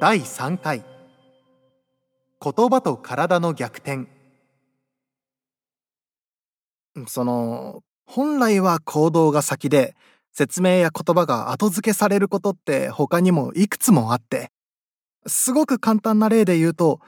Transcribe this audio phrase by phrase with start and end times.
[0.00, 0.82] 第3回
[2.42, 4.06] 言葉と体の逆転
[7.06, 9.94] その本来は行動が先で
[10.32, 14.50] 説明や言葉が後付けされることって他にもいくつもあって
[15.26, 17.00] すごく簡単な例で言うと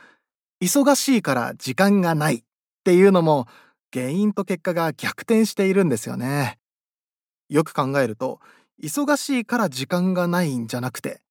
[0.62, 2.42] 忙しいから時間がないっ
[2.84, 3.46] ていうのも
[3.90, 6.58] 原因と結果が逆転しているんですよね。
[7.48, 8.40] よく考えると
[8.82, 11.22] 忙しいから時間がないんじゃなくて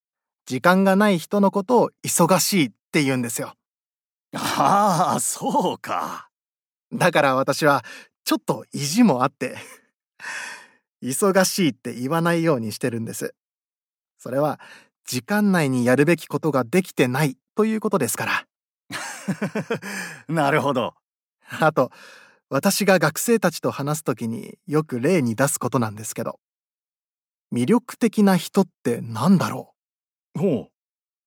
[0.46, 3.54] 時間がない人のことを忙しいって言うんですよ。
[4.34, 6.30] ああ、そうか。
[6.94, 7.84] だから私は
[8.26, 9.56] ちょっと意地もあって
[11.02, 13.34] 忙しいって言わないようにしてるんです。
[14.18, 14.60] それは
[15.06, 18.46] 時間内にやるべきことができてないということですから。
[20.28, 20.94] なるほど。
[21.60, 21.92] あと、
[22.50, 26.40] 私が学生たちと話すときによく例に出すことなんですけど、
[27.54, 29.71] 魅力的な人って何だろう？
[30.38, 30.70] ほ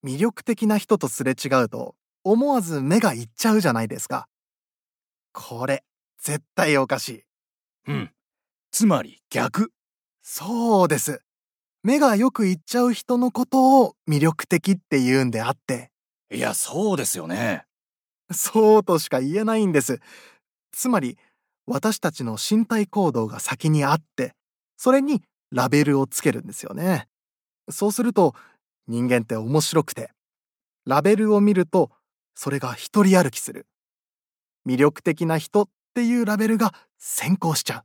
[0.03, 0.07] う。
[0.07, 4.29] 魅力的な人とすれ違うと思わず目がいっちゃうじゃないですか。
[5.33, 5.85] これ、
[6.23, 7.25] 絶対おかしい。
[7.89, 8.11] うん。
[8.71, 9.73] つまり逆。
[10.23, 11.21] そうです。
[11.83, 15.91] 目がよくいっちゃう人のことを魅力的って言うんであって。
[16.33, 17.67] いや、そうですよね。
[18.33, 20.01] そうとしか言えないんです。
[20.73, 21.19] つまり、
[21.67, 24.35] 私たちの身体行動が先にあって、
[24.77, 27.07] それにラベルをつけるんですよね。
[27.71, 28.35] そうすると、
[28.87, 30.11] 人間って面白くて、
[30.87, 31.91] ラベルを見ると、
[32.35, 33.67] それが一人歩きする。
[34.67, 37.83] 魅力的な人っていうラベルが先行しちゃう。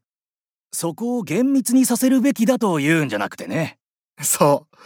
[0.71, 3.77] そこを厳密にさせるべきだと言うんじゃなくてね。
[4.21, 4.77] そう。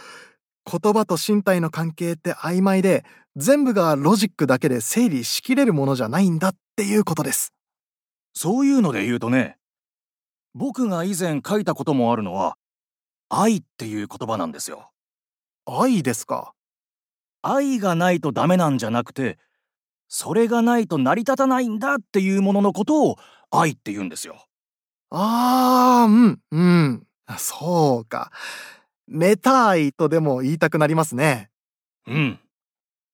[0.80, 3.04] 言葉と身体の関係って曖昧で、
[3.36, 7.52] 全部がロジックだけで整理しきれるものじゃないんだっていうことです。
[8.32, 9.58] そういうので言うとね、
[10.54, 12.56] 僕が以前書いたこともあるのは、
[13.28, 14.90] 愛っていう言葉なんですよ。
[15.66, 16.52] 愛ですか？
[17.42, 19.38] 愛がないとダメなんじゃなくて、
[20.08, 23.16] それがないと成り立たないんだっていうもののことを
[23.50, 24.46] 愛って言うんですよ。
[25.10, 27.06] ああ、うん、うん。
[27.38, 28.30] そうか。
[29.06, 31.50] メタ愛とでも言いたくなりますね。
[32.06, 32.38] うん。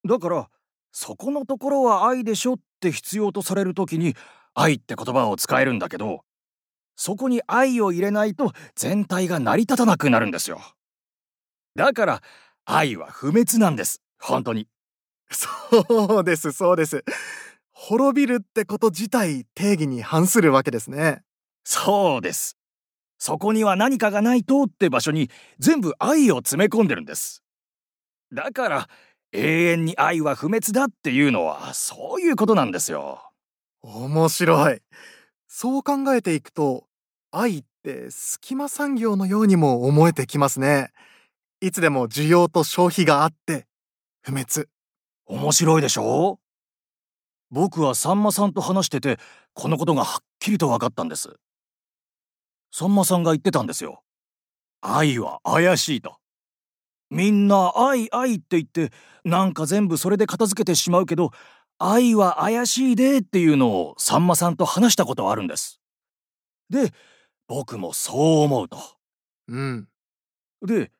[0.08, 0.48] だから、
[0.92, 4.14] そこのところは愛でしょって必要とされるときに
[4.54, 6.24] 愛って言葉を使えるんだけど、
[6.96, 10.60] そこに愛を入れないと全体が成り立たなくなるんですよ。
[11.74, 12.22] だから
[12.64, 14.02] 愛は不滅なんです。
[14.20, 14.68] 本当に。
[15.30, 17.04] そうです、そうです。
[17.72, 21.22] 滅びるってこと自体定義に反するわけですね。
[21.64, 22.56] そうです。
[23.18, 27.42] そこには何かがないとって場所に全部愛を詰め込んでるんです。
[28.32, 28.88] だから
[29.32, 33.22] 永遠に愛は不滅だっていうのはそういうことなんですよ。
[33.82, 34.80] 面白い。
[35.48, 36.84] そう考えていくと
[37.30, 40.90] 愛って隙間産業のようにも思えてきますね。
[41.60, 43.66] いつでも需要と消費があって
[44.22, 44.66] 不滅。
[45.26, 46.40] 面白いでしょ？
[47.50, 49.18] 僕はさんまさんと話してて
[49.54, 51.36] このことがはっきりと分かったんです。
[52.72, 54.02] さんまさんが言ってたんですよ。
[54.80, 56.16] 愛は怪しいと。
[57.10, 58.92] みんな愛愛って言って
[59.24, 61.32] なんか全部それで片付けてしまうけど
[61.78, 65.80] 愛は怪しいでっていうのをさんまさんと話したことあるんです。
[66.70, 66.92] で
[67.48, 68.78] 僕もそう思うと。
[69.48, 69.88] うん。
[70.66, 70.92] で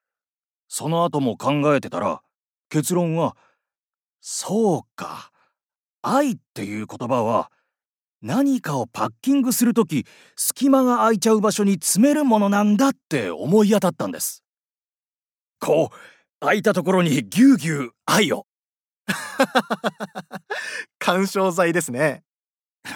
[0.72, 2.22] その後も考えてたら
[2.68, 3.36] 結論は
[4.20, 5.32] そうか
[6.00, 7.50] 愛っていう言葉は
[8.22, 14.44] 何かをパッキングする時隙間が空いちゃう場所に詰めるものなんだって思い当たったんです。
[15.58, 15.96] こう
[16.38, 18.46] 空いたところにぎゅうぎゅう愛を。
[21.00, 22.22] 干渉剤ですね。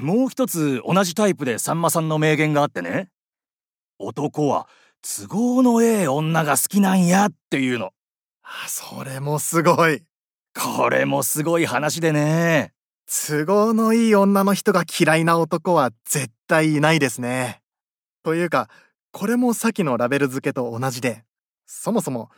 [0.00, 3.10] もう一つ同じタイプでさんまさんの名言があってね。
[3.98, 4.68] 男は
[5.06, 7.92] 都合のええ女が好きなんやっていうの
[8.66, 10.02] それもすごい
[10.54, 12.72] これもすごい話でね
[13.06, 17.60] 都合のいい女の人が嫌いな男は絶対いないですね。
[18.22, 18.68] というか、
[19.12, 21.24] これもさっきのラベル付けと同じで、
[21.66, 22.30] そもそも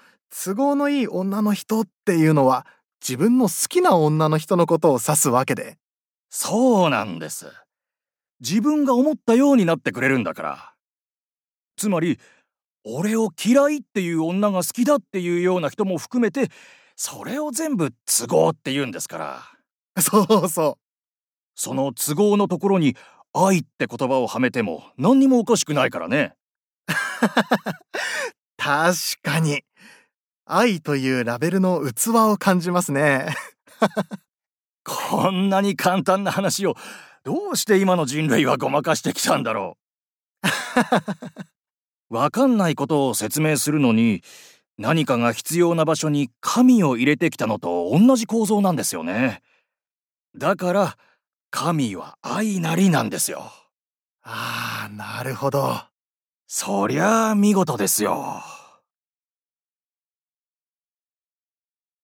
[0.44, 2.66] 都合のいい女の人っていうのは
[3.00, 5.78] 自分の好きな女の人のことを指すわけで。
[6.30, 7.46] そうなんです。
[8.40, 10.72] 自分が思ったようになってくれるんだから。
[11.76, 12.18] つまり、
[12.88, 16.50] 俺を嫌いっていう女が好きだっていうような人も含めて、
[16.94, 19.42] それを全部都合って言うんですから。
[20.00, 20.78] そうそう。
[21.56, 22.96] その都合のところに
[23.32, 26.34] 愛って言葉をはめても何にもおかしくないからね。
[28.56, 29.64] 確かに。
[30.44, 33.34] 愛というラベルの器を感じますね。
[34.84, 36.76] こんなに簡単な話を
[37.24, 39.76] どうして今の人類はごまかしてきたんだろ
[40.44, 41.55] う。
[42.08, 44.22] わかんないことを説明するのに
[44.78, 49.42] 何かが必要な場所に神を入れてきたのと同じ構造なんですよね。
[50.36, 50.96] だから
[51.50, 53.50] 神は愛なりなんですよ。
[54.22, 55.80] ああ、なるほど。
[56.46, 58.42] そりゃあ見事ですよ。